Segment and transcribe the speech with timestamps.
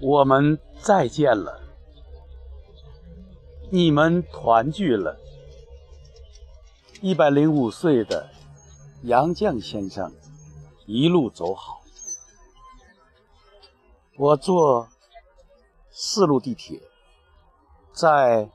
[0.00, 1.60] 我们再见了，
[3.70, 5.18] 你们团聚了。
[7.00, 8.30] 一百零五岁的
[9.02, 10.12] 杨绛先生，
[10.86, 11.80] 一路走好。
[14.16, 14.88] 我坐
[15.90, 16.80] 四路地铁，
[17.92, 18.48] 在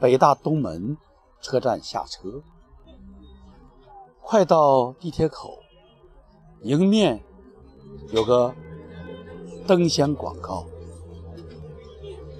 [0.00, 0.96] 北大东门
[1.40, 2.42] 车站下车，
[4.20, 5.60] 快到地铁口，
[6.62, 7.22] 迎面
[8.10, 8.52] 有个
[9.66, 10.66] 灯箱广告。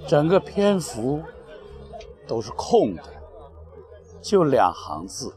[0.07, 1.23] 整个篇幅
[2.27, 3.03] 都是空的，
[4.21, 5.35] 就两行字：“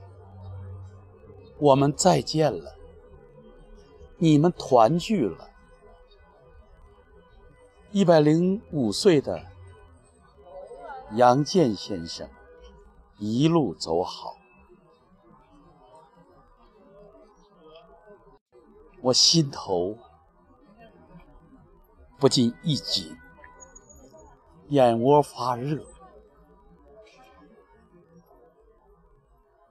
[1.58, 2.76] 我们再见了，
[4.18, 5.50] 你们团聚了。”
[7.92, 9.46] 一百零五岁的
[11.12, 12.28] 杨建先生，
[13.18, 14.36] 一路走好，
[19.00, 19.96] 我心头
[22.18, 23.16] 不禁一紧。
[24.68, 25.86] 眼窝发热，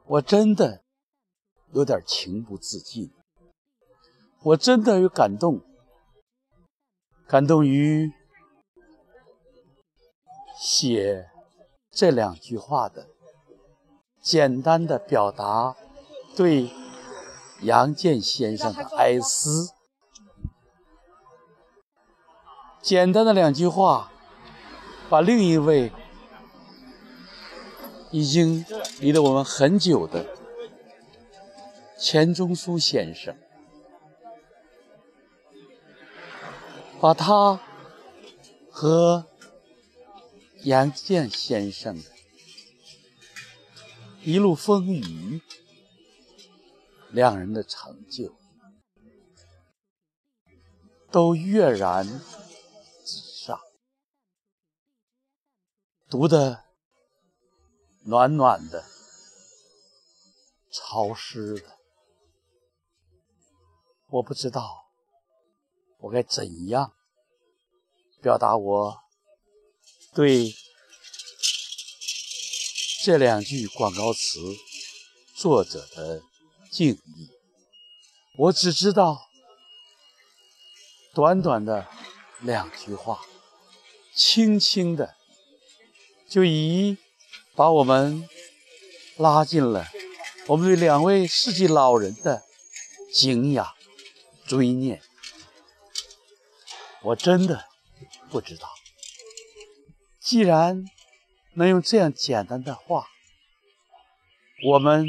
[0.06, 0.84] 我真的
[1.74, 3.12] 有点情不自禁，
[4.42, 5.60] 我真的有感动，
[7.28, 8.10] 感动于
[10.58, 11.30] 写
[11.92, 13.10] 这两句话的，
[14.22, 15.76] 简单的表达
[16.38, 16.72] 对
[17.62, 19.74] 杨建先生的哀思，
[22.82, 24.14] 简单的两句话。
[25.10, 25.92] 把另一位
[28.12, 28.66] 已经
[29.00, 30.26] 离了我们很久的
[31.98, 33.36] 钱钟书先生，
[37.00, 37.60] 把他
[38.70, 39.26] 和
[40.64, 42.10] 杨健先生的
[44.24, 45.42] 一路风雨，
[47.12, 48.36] 两人的成就，
[51.12, 52.22] 都跃然。
[56.08, 56.64] 读的
[58.04, 58.86] 暖暖的、
[60.72, 61.80] 潮湿的，
[64.10, 64.86] 我不知道
[65.98, 66.94] 我该怎样
[68.22, 69.04] 表达我
[70.14, 70.56] 对
[73.04, 74.40] 这两句广告词
[75.36, 76.22] 作者的
[76.72, 77.32] 敬意。
[78.38, 79.28] 我只知道
[81.16, 81.88] 短短的
[82.42, 83.22] 两句话，
[84.14, 85.16] 轻轻的。
[86.28, 86.98] 就已
[87.56, 88.28] 把我们
[89.18, 89.88] 拉进了
[90.48, 92.44] 我们对两位世纪老人的
[93.14, 93.74] 敬仰、
[94.46, 95.02] 追念。
[97.02, 97.66] 我真的
[98.30, 98.68] 不知道，
[100.20, 100.86] 既然
[101.54, 103.08] 能用这样简单的话，
[104.66, 105.08] 我们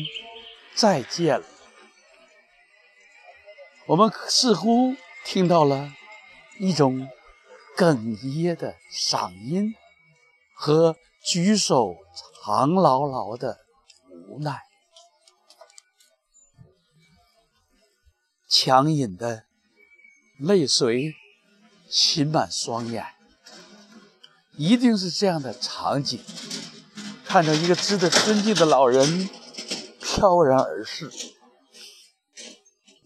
[0.75, 1.47] 再见了，
[3.87, 4.95] 我们似乎
[5.25, 5.93] 听到了
[6.59, 7.09] 一种
[7.77, 9.75] 哽咽的嗓音。
[10.57, 10.97] 和。
[11.29, 11.97] 举手
[12.45, 13.59] 长牢牢的
[14.29, 14.63] 无奈，
[18.49, 19.47] 强忍的
[20.39, 21.17] 泪水
[21.91, 23.05] 噙满双眼，
[24.57, 26.21] 一定是这样的场景：
[27.25, 29.29] 看着一个值得尊敬的老人
[30.01, 31.11] 飘然而逝，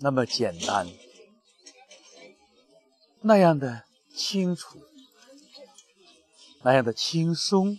[0.01, 0.87] 那么简单，
[3.23, 3.85] 那样的
[4.15, 4.79] 清楚，
[6.63, 7.79] 那样的轻松。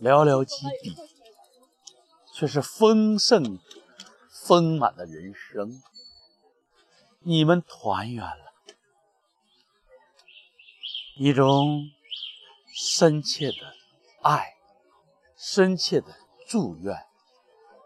[0.00, 0.94] 寥寥几笔，
[2.32, 3.58] 却是丰盛、
[4.30, 5.82] 丰满的人生。
[7.20, 8.52] 你们团圆了，
[11.16, 11.90] 一种
[12.72, 13.74] 深切的
[14.22, 14.54] 爱，
[15.36, 16.16] 深切的
[16.46, 16.96] 祝愿，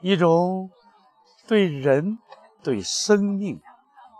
[0.03, 0.71] 一种
[1.47, 2.19] 对人、
[2.63, 3.63] 对生命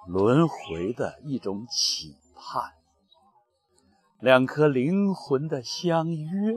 [0.07, 2.73] 轮回的一种期盼，
[4.23, 6.55] 两颗灵魂的相约。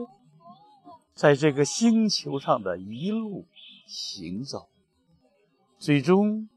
[1.16, 3.48] 在这个星球上的一路
[3.88, 4.68] 行走，
[5.76, 6.48] 最终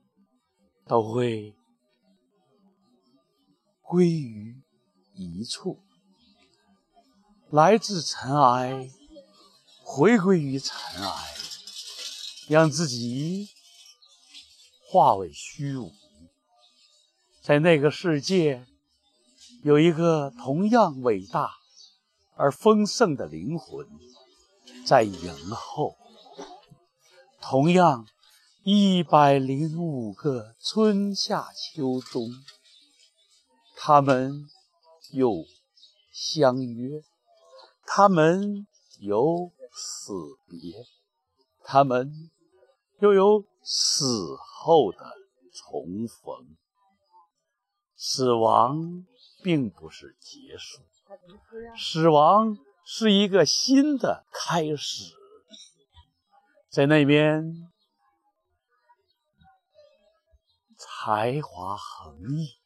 [0.85, 1.55] 都会
[3.81, 4.61] 归于
[5.15, 5.79] 一处。
[7.49, 8.91] 来自尘埃，
[9.81, 11.33] 回归于尘埃，
[12.47, 13.49] 让自己
[14.85, 15.91] 化为虚无。
[17.41, 18.67] 在那个世界，
[19.61, 21.51] 有一个同样伟大
[22.35, 23.85] 而丰盛的灵魂。
[24.85, 25.97] 在迎候，
[27.41, 28.07] 同样
[28.63, 32.29] 一百零五个春夏秋冬，
[33.75, 34.47] 他们
[35.11, 35.43] 又
[36.11, 37.03] 相约，
[37.85, 38.65] 他们
[38.99, 40.13] 有死
[40.47, 40.85] 别，
[41.63, 42.31] 他们
[42.99, 45.13] 又有死后的
[45.53, 46.55] 重逢。
[47.95, 49.05] 死亡
[49.41, 50.81] 并不是结束，
[51.77, 55.15] 死亡是一个新的开始。
[56.69, 57.71] 在那边，
[60.77, 62.57] 才华横溢，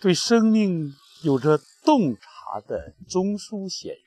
[0.00, 4.04] 对生命有着洞察的钟书先生，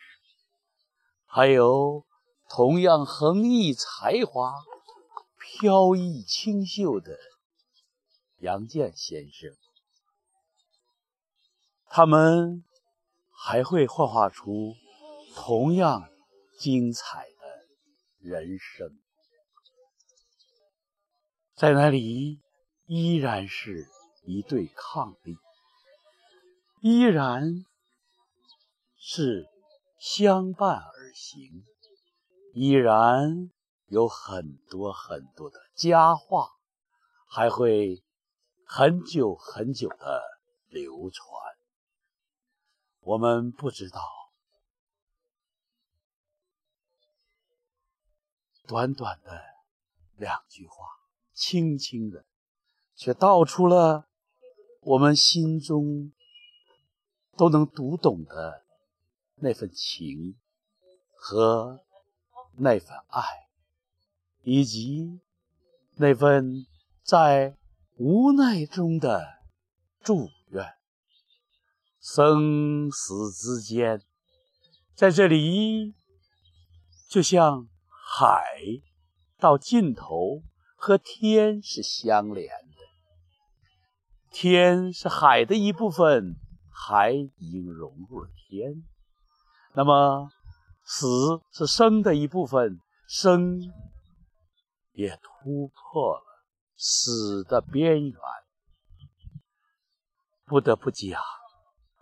[1.26, 2.06] 还有
[2.50, 4.54] 同样横溢才华、
[5.40, 7.18] 飘逸清秀的
[8.40, 9.50] 杨健先生。
[11.96, 12.64] 他们
[13.30, 14.74] 还会幻化出
[15.36, 16.10] 同样
[16.58, 19.00] 精彩的人生，
[21.54, 22.42] 在那里
[22.88, 23.86] 依然是
[24.24, 25.38] 一对伉俪，
[26.82, 27.64] 依然
[28.98, 29.46] 是
[30.00, 31.64] 相伴而行，
[32.56, 33.52] 依然
[33.86, 36.50] 有很多很多的佳话，
[37.28, 38.02] 还会
[38.66, 40.24] 很久很久的
[40.70, 41.53] 流传。
[43.04, 44.00] 我们不知道，
[48.66, 49.42] 短短的
[50.16, 50.86] 两句话，
[51.34, 52.24] 轻轻的，
[52.96, 54.08] 却道出了
[54.80, 56.14] 我们心中
[57.36, 58.64] 都能读懂的
[59.36, 60.40] 那份情
[61.14, 61.84] 和
[62.56, 63.22] 那份爱，
[64.44, 65.20] 以及
[65.96, 66.66] 那份
[67.04, 67.58] 在
[67.98, 69.44] 无奈中的
[70.02, 70.43] 祝愿。
[72.04, 74.02] 生死之间，
[74.94, 75.96] 在这里，
[77.10, 78.44] 就像海
[79.40, 80.44] 到尽头
[80.76, 82.84] 和天是相连的。
[84.30, 86.36] 天是海的一部分，
[86.70, 88.84] 海已经融入了天。
[89.74, 90.30] 那么，
[90.84, 91.08] 死
[91.54, 93.62] 是生的一部分，生
[94.92, 96.44] 也突破了
[96.76, 98.20] 死的边缘。
[100.46, 101.22] 不得不讲。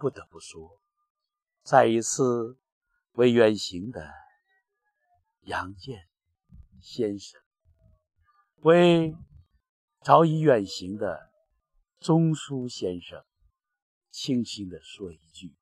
[0.02, 0.82] 不得不说，
[1.62, 2.58] 再一次
[3.12, 4.12] 为远行的
[5.42, 6.10] 杨健
[6.82, 7.40] 先生，
[8.62, 9.16] 为
[10.02, 11.32] 早已远行的
[12.00, 13.24] 钟书先生，
[14.10, 15.56] 轻轻地说一句：“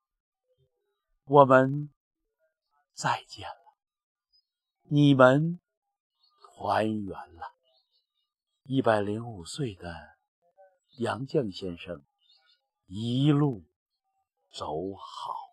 [1.27, 1.93] 我们
[2.93, 3.75] 再见了，
[4.83, 5.59] 你们
[6.55, 7.57] 团圆了。”
[8.63, 10.15] 一百零五岁的
[10.99, 12.05] 杨绛先生，
[12.85, 13.68] 一路。
[14.51, 14.65] 走
[14.95, 15.48] 好。